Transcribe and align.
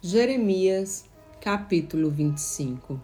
Jeremias, 0.00 1.06
capítulo 1.40 2.08
25 2.08 3.00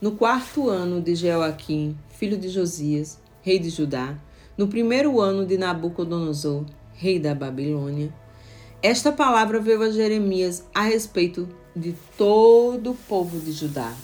No 0.00 0.16
quarto 0.16 0.68
ano 0.68 1.00
de 1.00 1.14
Jeoaquim, 1.14 1.96
filho 2.18 2.36
de 2.36 2.48
Josias, 2.48 3.20
rei 3.40 3.60
de 3.60 3.70
Judá, 3.70 4.18
no 4.58 4.66
primeiro 4.66 5.20
ano 5.20 5.46
de 5.46 5.56
Nabucodonosor, 5.56 6.64
rei 6.92 7.20
da 7.20 7.36
Babilônia, 7.36 8.12
esta 8.82 9.12
palavra 9.12 9.60
veio 9.60 9.80
a 9.80 9.92
Jeremias 9.92 10.66
a 10.74 10.82
respeito 10.82 11.48
de 11.74 11.94
todo 12.18 12.90
o 12.90 12.96
povo 12.96 13.38
de 13.38 13.52
Judá. 13.52 13.94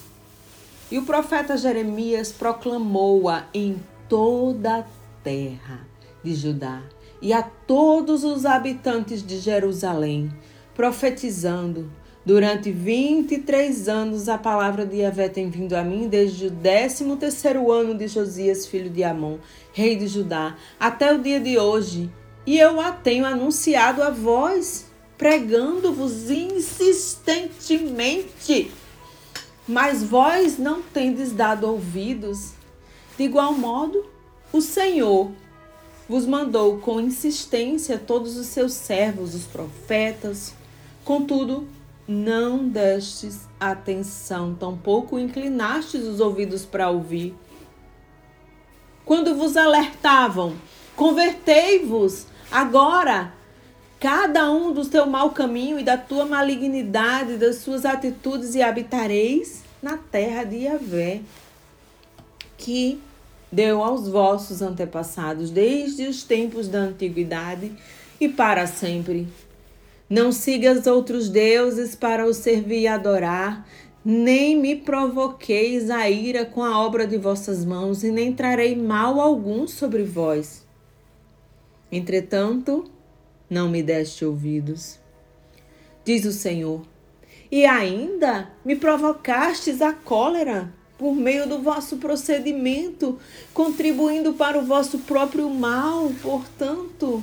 E 0.92 0.98
o 0.98 1.04
profeta 1.04 1.56
Jeremias 1.56 2.30
proclamou-a 2.30 3.48
em 3.52 3.76
toda 4.08 4.78
a 4.78 4.86
terra 5.24 5.84
de 6.22 6.32
Judá 6.32 6.80
e 7.20 7.32
a 7.32 7.42
todos 7.42 8.22
os 8.22 8.46
habitantes 8.46 9.20
de 9.26 9.40
Jerusalém, 9.40 10.30
profetizando. 10.78 11.90
Durante 12.24 12.70
23 12.70 13.88
anos 13.88 14.28
a 14.28 14.38
palavra 14.38 14.86
de 14.86 14.98
Yahvé 14.98 15.28
tem 15.28 15.50
vindo 15.50 15.74
a 15.74 15.82
mim 15.82 16.06
desde 16.06 16.46
o 16.46 16.52
13 16.52 17.16
terceiro 17.16 17.72
ano 17.72 17.98
de 17.98 18.06
Josias, 18.06 18.64
filho 18.64 18.88
de 18.88 19.02
Amon, 19.02 19.38
rei 19.72 19.96
de 19.96 20.06
Judá, 20.06 20.56
até 20.78 21.12
o 21.12 21.20
dia 21.20 21.40
de 21.40 21.58
hoje. 21.58 22.08
E 22.46 22.60
eu 22.60 22.80
a 22.80 22.92
tenho 22.92 23.26
anunciado 23.26 24.04
a 24.04 24.10
vós, 24.10 24.86
pregando-vos 25.16 26.30
insistentemente. 26.30 28.70
Mas 29.66 30.04
vós 30.04 30.58
não 30.58 30.80
tendes 30.80 31.32
dado 31.32 31.66
ouvidos. 31.66 32.52
De 33.16 33.24
igual 33.24 33.52
modo, 33.52 34.06
o 34.52 34.60
Senhor 34.60 35.32
vos 36.08 36.24
mandou 36.24 36.78
com 36.78 37.00
insistência 37.00 37.98
todos 37.98 38.36
os 38.36 38.46
seus 38.46 38.74
servos, 38.74 39.34
os 39.34 39.42
profetas, 39.42 40.56
Contudo, 41.08 41.66
não 42.06 42.68
destes 42.68 43.48
atenção, 43.58 44.54
tampouco 44.54 45.18
inclinastes 45.18 46.04
os 46.04 46.20
ouvidos 46.20 46.66
para 46.66 46.90
ouvir. 46.90 47.34
Quando 49.06 49.34
vos 49.34 49.56
alertavam, 49.56 50.54
convertei-vos 50.94 52.26
agora, 52.50 53.32
cada 53.98 54.52
um 54.52 54.70
do 54.70 54.84
teu 54.84 55.06
mau 55.06 55.30
caminho 55.30 55.80
e 55.80 55.82
da 55.82 55.96
tua 55.96 56.26
malignidade, 56.26 57.38
das 57.38 57.56
suas 57.56 57.86
atitudes, 57.86 58.54
e 58.54 58.60
habitareis 58.60 59.62
na 59.80 59.96
terra 59.96 60.44
de 60.44 60.64
Yahvé, 60.64 61.22
que 62.58 63.00
deu 63.50 63.82
aos 63.82 64.08
vossos 64.08 64.60
antepassados 64.60 65.48
desde 65.50 66.06
os 66.06 66.22
tempos 66.22 66.68
da 66.68 66.80
antiguidade 66.80 67.72
e 68.20 68.28
para 68.28 68.66
sempre. 68.66 69.26
Não 70.08 70.32
sigas 70.32 70.86
outros 70.86 71.28
deuses 71.28 71.94
para 71.94 72.26
os 72.26 72.38
servir 72.38 72.80
e 72.80 72.88
adorar, 72.88 73.68
nem 74.02 74.58
me 74.58 74.74
provoqueis 74.74 75.90
a 75.90 76.08
ira 76.08 76.46
com 76.46 76.62
a 76.62 76.80
obra 76.80 77.06
de 77.06 77.18
vossas 77.18 77.64
mãos, 77.64 78.02
e 78.02 78.10
nem 78.10 78.32
trarei 78.32 78.74
mal 78.74 79.20
algum 79.20 79.66
sobre 79.66 80.02
vós. 80.02 80.66
Entretanto, 81.92 82.90
não 83.50 83.68
me 83.68 83.82
deste 83.82 84.24
ouvidos, 84.24 84.98
diz 86.04 86.24
o 86.24 86.32
Senhor, 86.32 86.82
e 87.50 87.66
ainda 87.66 88.50
me 88.64 88.76
provocastes 88.76 89.82
a 89.82 89.92
cólera 89.92 90.72
por 90.98 91.14
meio 91.14 91.48
do 91.48 91.62
vosso 91.62 91.98
procedimento, 91.98 93.18
contribuindo 93.54 94.32
para 94.32 94.58
o 94.58 94.64
vosso 94.64 94.98
próprio 95.00 95.48
mal, 95.48 96.10
portanto. 96.20 97.22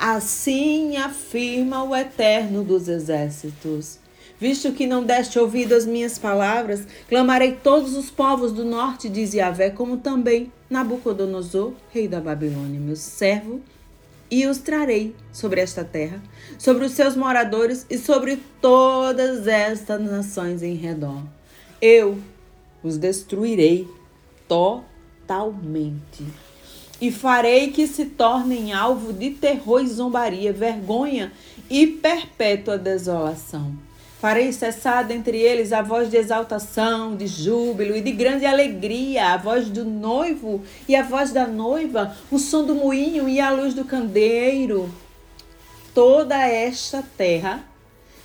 Assim 0.00 0.96
afirma 0.96 1.84
o 1.84 1.94
Eterno 1.94 2.64
dos 2.64 2.88
Exércitos. 2.88 3.98
Visto 4.38 4.72
que 4.72 4.86
não 4.86 5.04
deste 5.04 5.38
ouvido 5.38 5.74
às 5.74 5.84
minhas 5.84 6.18
palavras, 6.18 6.86
clamarei 7.06 7.58
todos 7.62 7.94
os 7.94 8.10
povos 8.10 8.50
do 8.50 8.64
norte, 8.64 9.10
diz 9.10 9.34
Yahvé, 9.34 9.68
como 9.68 9.98
também 9.98 10.50
Nabucodonosor, 10.70 11.74
rei 11.90 12.08
da 12.08 12.18
Babilônia, 12.18 12.80
meu 12.80 12.96
servo, 12.96 13.60
e 14.30 14.46
os 14.46 14.56
trarei 14.56 15.14
sobre 15.34 15.60
esta 15.60 15.84
terra, 15.84 16.22
sobre 16.58 16.86
os 16.86 16.92
seus 16.92 17.14
moradores 17.14 17.84
e 17.90 17.98
sobre 17.98 18.38
todas 18.58 19.46
estas 19.46 20.00
nações 20.00 20.62
em 20.62 20.76
redor. 20.76 21.22
Eu 21.78 22.16
os 22.82 22.96
destruirei 22.96 23.86
totalmente 24.48 26.24
e 27.00 27.10
farei 27.10 27.70
que 27.70 27.86
se 27.86 28.04
tornem 28.04 28.72
alvo 28.72 29.12
de 29.12 29.30
terror 29.30 29.82
e 29.82 29.88
zombaria, 29.88 30.52
vergonha 30.52 31.32
e 31.68 31.86
perpétua 31.86 32.76
desolação. 32.76 33.72
Farei 34.20 34.52
cessar 34.52 35.02
dentre 35.02 35.38
eles 35.38 35.72
a 35.72 35.80
voz 35.80 36.10
de 36.10 36.18
exaltação, 36.18 37.16
de 37.16 37.26
júbilo 37.26 37.96
e 37.96 38.02
de 38.02 38.12
grande 38.12 38.44
alegria, 38.44 39.32
a 39.32 39.38
voz 39.38 39.70
do 39.70 39.82
noivo 39.82 40.62
e 40.86 40.94
a 40.94 41.02
voz 41.02 41.32
da 41.32 41.46
noiva, 41.46 42.14
o 42.30 42.38
som 42.38 42.66
do 42.66 42.74
moinho 42.74 43.26
e 43.26 43.40
a 43.40 43.50
luz 43.50 43.72
do 43.72 43.82
candeeiro. 43.82 44.92
Toda 45.94 46.36
esta 46.36 47.02
terra 47.16 47.64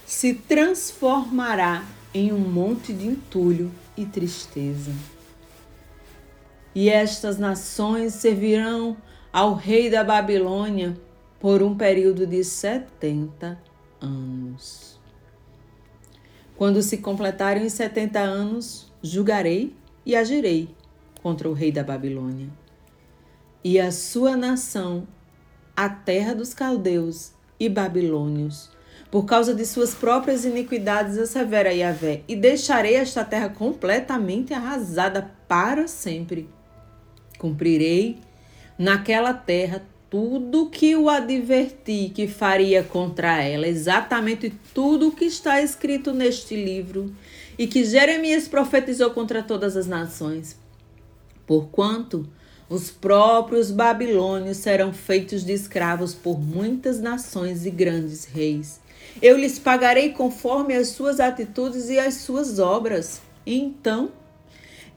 se 0.06 0.34
transformará 0.34 1.86
em 2.14 2.34
um 2.34 2.40
monte 2.40 2.92
de 2.92 3.08
entulho 3.08 3.72
e 3.96 4.06
tristeza. 4.06 4.92
E 6.76 6.90
estas 6.90 7.38
nações 7.38 8.16
servirão 8.16 8.98
ao 9.32 9.54
rei 9.54 9.90
da 9.90 10.04
Babilônia 10.04 10.98
por 11.40 11.64
um 11.64 11.74
período 11.78 12.28
de 12.28 12.44
setenta 12.44 13.58
anos. 14.02 15.00
Quando 16.58 16.82
se 16.82 16.98
completarem 16.98 17.66
os 17.66 17.72
setenta 17.72 18.20
anos, 18.20 18.92
julgarei 19.02 19.74
e 20.06 20.18
agirei 20.18 20.68
contra 21.24 21.50
o 21.50 21.54
rei 21.54 21.72
da 21.72 21.82
Babilônia. 21.82 22.50
E 23.64 23.80
a 23.80 23.90
sua 23.90 24.36
nação, 24.36 25.08
a 25.78 25.88
terra 25.88 26.36
dos 26.36 26.54
caldeus 26.54 27.32
e 27.58 27.70
babilônios, 27.70 28.70
por 29.10 29.24
causa 29.24 29.56
de 29.56 29.66
suas 29.66 29.96
próprias 29.96 30.44
iniquidades, 30.44 31.18
assevera 31.18 31.74
Yahvé, 31.74 32.24
e 32.28 32.36
deixarei 32.36 32.96
esta 32.96 33.24
terra 33.24 33.48
completamente 33.48 34.54
arrasada 34.54 35.32
para 35.48 35.88
sempre 35.88 36.50
Cumprirei 37.38 38.18
naquela 38.78 39.34
terra 39.34 39.82
tudo 40.10 40.70
que 40.70 40.96
o 40.96 41.10
adverti 41.10 42.12
que 42.14 42.28
faria 42.28 42.84
contra 42.84 43.42
ela, 43.42 43.68
exatamente 43.68 44.54
tudo 44.74 45.10
o 45.10 45.12
que 45.12 45.26
está 45.26 45.62
escrito 45.62 46.14
neste 46.14 46.56
livro 46.56 47.14
e 47.58 47.68
que 47.68 47.84
Jeremias 47.84 48.48
profetizou 48.48 49.12
contra 49.12 49.44
todas 49.44 49.76
as 49.76 49.88
nações. 49.88 50.58
Porquanto 51.46 52.28
os 52.70 52.90
próprios 52.90 53.72
babilônios 53.72 54.58
serão 54.58 54.92
feitos 54.92 55.44
de 55.44 55.54
escravos 55.54 56.14
por 56.14 56.40
muitas 56.40 57.00
nações 57.00 57.66
e 57.66 57.70
grandes 57.70 58.26
reis. 58.26 58.80
Eu 59.22 59.38
lhes 59.38 59.60
pagarei 59.60 60.10
conforme 60.10 60.76
as 60.76 60.90
suas 60.90 61.20
atitudes 61.20 61.90
e 61.90 62.00
as 62.00 62.16
suas 62.16 62.58
obras. 62.58 63.22
Então, 63.46 64.12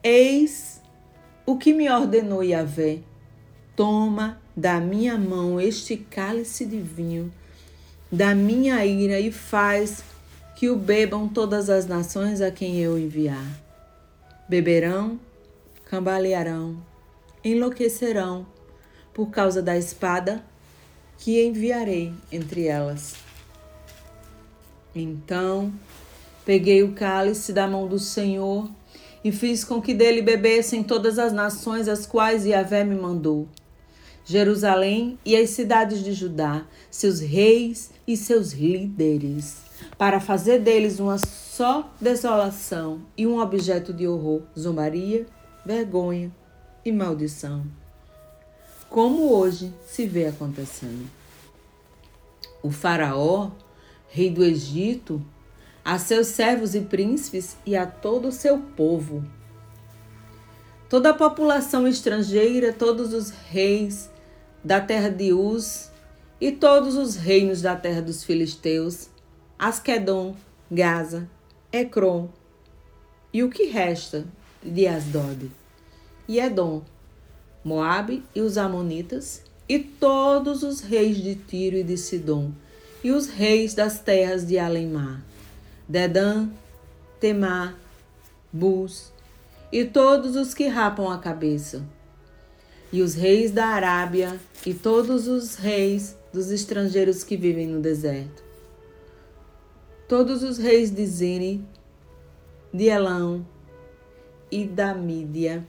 eis 0.03 0.81
o 1.48 1.56
que 1.56 1.72
me 1.72 1.88
ordenou 1.88 2.44
Yahvé? 2.44 2.98
Toma 3.75 4.38
da 4.54 4.78
minha 4.78 5.16
mão 5.16 5.59
este 5.59 5.97
cálice 5.97 6.66
de 6.66 6.78
vinho, 6.78 7.32
da 8.12 8.34
minha 8.34 8.84
ira, 8.84 9.19
e 9.19 9.32
faz 9.32 10.04
que 10.54 10.69
o 10.69 10.76
bebam 10.76 11.26
todas 11.26 11.70
as 11.70 11.86
nações 11.86 12.42
a 12.42 12.50
quem 12.50 12.76
eu 12.76 12.98
enviar. 12.98 13.47
Beberão, 14.47 15.19
cambalearão, 15.86 16.76
enlouquecerão 17.42 18.47
por 19.15 19.30
causa 19.30 19.62
da 19.62 19.75
espada 19.75 20.44
que 21.16 21.42
enviarei 21.42 22.12
entre 22.30 22.66
elas. 22.66 23.15
Então 24.94 25.72
peguei 26.44 26.83
o 26.83 26.92
cálice 26.92 27.54
da 27.54 27.66
mão 27.66 27.89
do 27.89 27.98
Senhor 27.98 28.68
e 29.24 29.32
fiz 29.32 29.65
com 29.65 29.80
que 29.80 29.94
dele 29.94 30.22
bebessem 30.22 30.82
todas 30.82 31.18
as 31.18 31.32
nações 31.32 31.88
as 31.88 32.06
quais 32.06 32.47
Yahvé 32.47 32.84
me 32.84 32.94
mandou. 32.94 33.48
Jerusalém 34.24 35.18
e 35.24 35.34
as 35.34 35.50
cidades 35.50 36.04
de 36.04 36.12
Judá, 36.12 36.66
seus 36.91 37.20
reis 37.20 37.91
e 38.06 38.16
seus 38.16 38.53
líderes, 38.53 39.56
para 39.97 40.20
fazer 40.20 40.59
deles 40.59 41.00
uma 41.00 41.16
só 41.16 41.91
desolação 41.98 43.00
e 43.16 43.26
um 43.26 43.41
objeto 43.41 43.92
de 43.92 44.06
horror, 44.06 44.42
zombaria, 44.56 45.26
vergonha 45.65 46.30
e 46.84 46.92
maldição. 46.92 47.65
Como 48.91 49.32
hoje 49.32 49.72
se 49.86 50.06
vê 50.06 50.26
acontecendo. 50.26 51.09
O 52.62 52.70
Faraó, 52.70 53.50
rei 54.09 54.30
do 54.30 54.44
Egito, 54.44 55.22
a 55.89 55.99
seus 55.99 56.27
servos 56.27 56.75
e 56.75 56.83
príncipes 56.83 57.57
e 57.65 57.75
a 57.75 57.87
todo 57.87 58.29
o 58.29 58.33
seu 58.33 58.59
povo. 58.59 59.25
Toda 60.87 61.09
a 61.09 61.15
população 61.15 61.89
estrangeira, 61.89 62.75
todos 62.75 63.15
os 63.15 63.31
reis 63.31 64.11
da 64.63 64.83
terra 64.83 65.09
de 65.09 65.33
Uz 65.33 65.91
e 66.39 66.53
todos 66.53 66.95
os 66.95 67.17
reinos 67.17 67.63
da 67.63 67.75
terra 67.75 68.03
dos 68.03 68.23
filisteus, 68.23 69.09
Asquedom 69.59 70.37
Gaza, 70.71 71.27
Ecrom 71.73 72.29
e 73.33 73.43
o 73.43 73.49
que 73.49 73.65
resta 73.65 74.27
de 74.63 74.87
Asdod, 74.87 75.51
e 76.29 76.39
Edom, 76.39 76.83
Moabe 77.65 78.23
e 78.35 78.43
os 78.43 78.59
Amonitas, 78.59 79.43
e 79.67 79.79
todos 79.79 80.63
os 80.63 80.83
reis 80.83 81.17
de 81.17 81.35
Tiro 81.35 81.79
e 81.79 81.83
de 81.83 81.97
Sidom, 81.97 82.53
e 83.03 83.11
os 83.11 83.27
reis 83.27 83.73
das 83.73 84.01
terras 84.01 84.47
de 84.47 84.59
Alemar, 84.59 85.23
Dedã, 85.89 86.51
Temar, 87.19 87.75
Bus, 88.53 89.11
e 89.73 89.87
todos 89.87 90.37
os 90.37 90.53
que 90.53 90.67
rapam 90.67 91.11
a 91.11 91.17
cabeça, 91.17 91.83
e 92.93 93.01
os 93.01 93.15
reis 93.15 93.51
da 93.51 93.69
Arábia, 93.69 94.39
e 94.67 94.75
todos 94.75 95.27
os 95.27 95.55
reis 95.55 96.15
dos 96.31 96.51
estrangeiros 96.51 97.25
que 97.25 97.39
vivem 97.39 97.67
no 97.67 97.81
deserto, 97.81 98.45
todos 100.07 100.43
os 100.43 100.59
reis 100.59 100.91
de 100.91 101.07
Zine, 101.07 101.67
de 102.73 102.85
Elão 102.85 103.47
e 104.51 104.67
da 104.67 104.95
Mídia, 104.95 105.67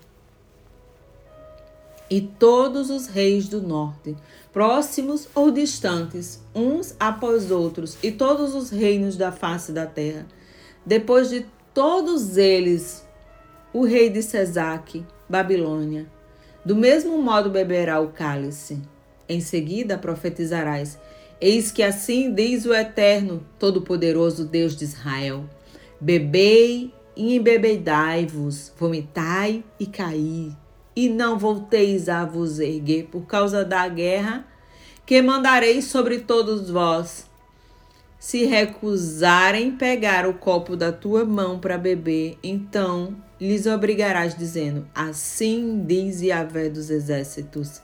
e 2.10 2.22
todos 2.22 2.90
os 2.90 3.06
reis 3.06 3.48
do 3.48 3.62
norte, 3.62 4.16
próximos 4.52 5.28
ou 5.36 5.52
distantes, 5.52 6.44
uns 6.56 6.96
após 7.00 7.52
outros, 7.52 7.98
e 8.02 8.12
todos 8.12 8.56
os 8.56 8.70
reinos 8.70 9.16
da 9.16 9.32
face 9.32 9.72
da 9.72 9.86
terra. 9.86 10.26
Depois 10.86 11.30
de 11.30 11.46
todos 11.74 12.36
eles, 12.36 13.06
o 13.72 13.86
rei 13.86 14.10
de 14.10 14.24
Sesaque, 14.24 15.06
Babilônia. 15.30 16.08
Do 16.66 16.76
mesmo 16.76 17.22
modo 17.22 17.50
beberá 17.50 18.00
o 18.00 18.10
cálice. 18.10 18.82
Em 19.28 19.40
seguida 19.40 19.98
profetizarás: 19.98 20.98
Eis 21.40 21.72
que 21.72 21.84
assim 21.84 22.34
diz 22.34 22.66
o 22.66 22.74
Eterno, 22.74 23.46
Todo-Poderoso 23.60 24.46
Deus 24.46 24.76
de 24.76 24.86
Israel: 24.86 25.46
Bebei 26.02 26.92
e 27.16 27.36
embebedai-vos, 27.36 28.74
vomitai 28.78 29.64
e 29.80 29.86
caí 29.86 30.52
e 31.00 31.08
não 31.08 31.40
volteis 31.40 32.10
a 32.10 32.26
vos 32.26 32.60
erguer 32.60 33.06
por 33.06 33.22
causa 33.22 33.64
da 33.64 33.88
guerra 33.88 34.46
que 35.06 35.22
mandarei 35.22 35.82
sobre 35.82 36.20
todos 36.20 36.70
vós. 36.70 37.26
Se 38.20 38.44
recusarem 38.44 39.72
pegar 39.72 40.28
o 40.28 40.34
copo 40.34 40.76
da 40.76 40.92
tua 40.92 41.24
mão 41.24 41.58
para 41.58 41.78
beber, 41.78 42.38
então 42.44 43.16
lhes 43.40 43.66
obrigarás, 43.66 44.36
dizendo: 44.36 44.86
Assim 44.94 45.86
diz 45.88 46.22
Yahvé 46.22 46.68
dos 46.68 46.90
exércitos. 46.90 47.82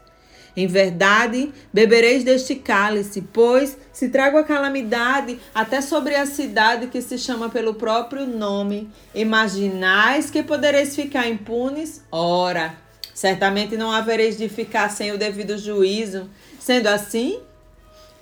Em 0.58 0.68
verdade, 0.68 1.54
bebereis 1.72 2.22
deste 2.26 2.56
cálice, 2.56 3.22
pois 3.22 3.78
se 3.94 4.10
trago 4.10 4.38
a 4.38 4.44
calamidade 4.44 5.40
até 5.54 5.80
sobre 5.80 6.16
a 6.16 6.26
cidade 6.26 6.88
que 6.88 7.02
se 7.02 7.18
chama 7.18 7.50
pelo 7.50 7.76
próprio 7.76 8.28
nome, 8.28 8.90
imaginais 9.14 10.30
que 10.30 10.44
podereis 10.44 10.96
ficar 10.96 11.30
impunes? 11.30 12.04
Ora, 12.12 12.85
Certamente 13.16 13.78
não 13.78 13.94
havereis 13.94 14.38
de 14.38 14.50
ficar 14.50 14.90
sem 14.90 15.14
o 15.14 15.18
devido 15.18 15.58
juízo. 15.58 16.30
Sendo 16.60 16.88
assim, 16.88 17.40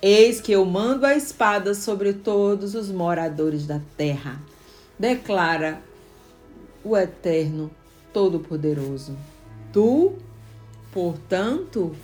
eis 0.00 0.40
que 0.40 0.52
eu 0.52 0.64
mando 0.64 1.04
a 1.04 1.16
espada 1.16 1.74
sobre 1.74 2.12
todos 2.12 2.76
os 2.76 2.92
moradores 2.92 3.66
da 3.66 3.80
terra. 3.96 4.40
Declara 4.96 5.80
o 6.84 6.96
Eterno 6.96 7.72
Todo-Poderoso. 8.12 9.16
Tu, 9.72 10.12
portanto, 10.92 11.96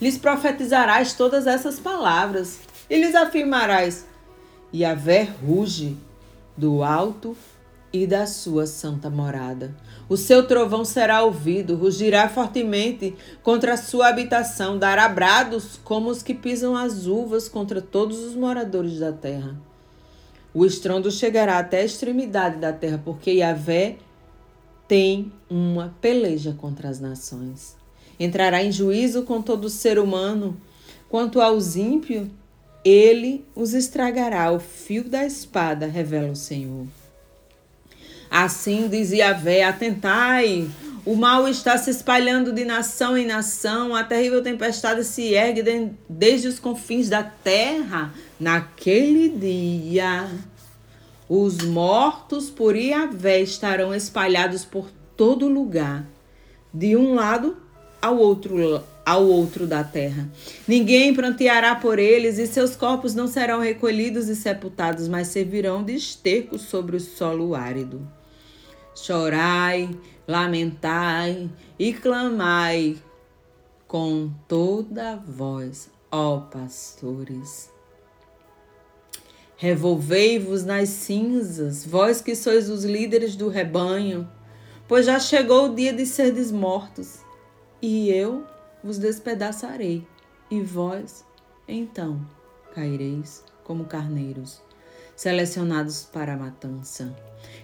lhes 0.00 0.18
profetizarás 0.18 1.12
todas 1.12 1.46
essas 1.46 1.78
palavras 1.78 2.58
e 2.90 3.00
lhes 3.00 3.14
afirmarás: 3.14 4.04
Yahvé 4.74 5.22
ruge 5.22 5.96
do 6.56 6.82
alto 6.82 7.36
e 7.92 8.06
da 8.06 8.26
sua 8.26 8.66
santa 8.66 9.08
morada. 9.08 9.74
O 10.08 10.16
seu 10.16 10.46
trovão 10.46 10.84
será 10.84 11.22
ouvido, 11.22 11.76
rugirá 11.76 12.28
fortemente 12.28 13.14
contra 13.42 13.74
a 13.74 13.76
sua 13.76 14.08
habitação, 14.08 14.78
dará 14.78 15.08
brados 15.08 15.78
como 15.84 16.10
os 16.10 16.22
que 16.22 16.34
pisam 16.34 16.76
as 16.76 17.06
uvas 17.06 17.48
contra 17.48 17.80
todos 17.80 18.18
os 18.20 18.34
moradores 18.34 18.98
da 18.98 19.12
terra. 19.12 19.56
O 20.52 20.64
estrondo 20.64 21.10
chegará 21.10 21.58
até 21.58 21.80
a 21.80 21.84
extremidade 21.84 22.58
da 22.58 22.72
terra, 22.72 23.00
porque 23.04 23.30
Yahvé 23.32 23.96
tem 24.86 25.30
uma 25.48 25.94
peleja 26.00 26.54
contra 26.58 26.88
as 26.88 26.98
nações. 26.98 27.76
Entrará 28.18 28.62
em 28.64 28.72
juízo 28.72 29.22
com 29.22 29.40
todo 29.40 29.68
ser 29.68 29.98
humano. 29.98 30.60
Quanto 31.08 31.40
aos 31.40 31.76
ímpios, 31.76 32.28
ele 32.84 33.44
os 33.54 33.74
estragará. 33.74 34.50
O 34.50 34.58
fio 34.58 35.04
da 35.04 35.24
espada, 35.24 35.86
revela 35.86 36.32
o 36.32 36.36
Senhor. 36.36 36.86
Assim 38.30 38.88
dizia 38.88 39.32
Vé: 39.32 39.64
Atentai, 39.64 40.68
o 41.04 41.16
mal 41.16 41.48
está 41.48 41.78
se 41.78 41.90
espalhando 41.90 42.52
de 42.52 42.64
nação 42.64 43.16
em 43.16 43.26
nação, 43.26 43.94
a 43.94 44.04
terrível 44.04 44.42
tempestade 44.42 45.02
se 45.04 45.32
ergue 45.32 45.92
desde 46.08 46.48
os 46.48 46.58
confins 46.58 47.08
da 47.08 47.22
terra. 47.22 48.12
Naquele 48.38 49.30
dia, 49.30 50.28
os 51.28 51.58
mortos 51.58 52.50
por 52.50 52.76
Iavé 52.76 53.40
estarão 53.40 53.94
espalhados 53.94 54.64
por 54.64 54.90
todo 55.16 55.48
lugar, 55.48 56.04
de 56.72 56.94
um 56.94 57.14
lado 57.14 57.56
ao 58.00 58.18
outro 58.18 58.82
ao 59.08 59.26
outro 59.26 59.66
da 59.66 59.82
terra. 59.82 60.28
Ninguém 60.66 61.14
pranteará 61.14 61.74
por 61.74 61.98
eles, 61.98 62.36
e 62.36 62.46
seus 62.46 62.76
corpos 62.76 63.14
não 63.14 63.26
serão 63.26 63.60
recolhidos 63.60 64.28
e 64.28 64.36
sepultados, 64.36 65.08
mas 65.08 65.28
servirão 65.28 65.82
de 65.82 65.94
esterco 65.94 66.58
sobre 66.58 66.96
o 66.96 67.00
solo 67.00 67.54
árido. 67.54 68.06
Chorai, 69.00 69.88
lamentai 70.26 71.48
e 71.78 71.92
clamai 71.92 72.98
com 73.86 74.30
toda 74.48 75.12
a 75.12 75.16
voz, 75.16 75.88
ó 76.10 76.40
pastores. 76.40 77.72
Revolvei-vos 79.56 80.64
nas 80.64 80.88
cinzas, 80.88 81.86
vós 81.86 82.20
que 82.20 82.34
sois 82.34 82.68
os 82.68 82.84
líderes 82.84 83.36
do 83.36 83.48
rebanho, 83.48 84.28
pois 84.88 85.06
já 85.06 85.20
chegou 85.20 85.66
o 85.66 85.74
dia 85.74 85.92
de 85.92 86.04
serdes 86.04 86.50
mortos, 86.50 87.20
e 87.80 88.10
eu 88.10 88.44
vos 88.82 88.98
despedaçarei, 88.98 90.04
e 90.50 90.60
vós, 90.60 91.24
então, 91.68 92.20
caireis 92.74 93.44
como 93.62 93.84
carneiros, 93.84 94.60
selecionados 95.18 96.08
para 96.12 96.34
a 96.34 96.36
matança. 96.36 97.12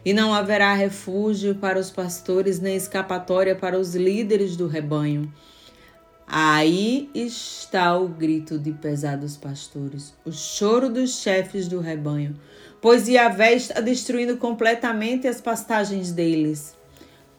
E 0.04 0.12
não 0.12 0.34
haverá 0.34 0.74
refúgio 0.74 1.54
para 1.54 1.78
os 1.78 1.88
pastores, 1.88 2.58
nem 2.58 2.74
escapatória 2.74 3.54
para 3.54 3.78
os 3.78 3.94
líderes 3.94 4.56
do 4.56 4.66
rebanho. 4.66 5.32
Aí 6.26 7.08
está 7.14 7.96
o 7.96 8.08
grito 8.08 8.58
de 8.58 8.72
pesados 8.72 9.36
pastores, 9.36 10.12
o 10.24 10.32
choro 10.32 10.88
dos 10.88 11.20
chefes 11.20 11.68
do 11.68 11.78
rebanho, 11.78 12.34
pois 12.80 13.06
Yahvé 13.06 13.54
está 13.54 13.80
destruindo 13.80 14.36
completamente 14.36 15.28
as 15.28 15.40
pastagens 15.40 16.10
deles. 16.10 16.74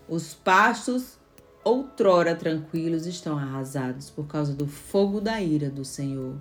Os 0.07 0.33
pastos, 0.33 1.17
outrora 1.61 2.35
tranquilos, 2.35 3.05
estão 3.05 3.37
arrasados 3.37 4.09
por 4.09 4.27
causa 4.27 4.53
do 4.53 4.65
fogo 4.65 5.19
da 5.19 5.41
ira 5.41 5.69
do 5.69 5.83
Senhor. 5.83 6.35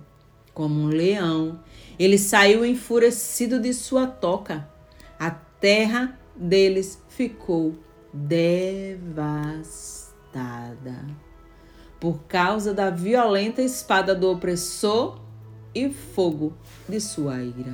Como 0.55 0.81
um 0.81 0.87
leão, 0.87 1.59
ele 1.99 2.17
saiu 2.17 2.65
enfurecido 2.65 3.59
de 3.59 3.71
sua 3.75 4.07
toca 4.07 4.67
terra 5.65 6.17
deles 6.35 7.01
ficou 7.09 7.75
devastada 8.13 9.35
por 11.99 12.19
causa 12.27 12.71
da 12.71 12.91
violenta 12.91 13.63
espada 13.63 14.13
do 14.13 14.29
opressor 14.29 15.19
e 15.73 15.89
fogo 15.89 16.53
de 16.87 17.01
sua 17.01 17.41
ira. 17.41 17.73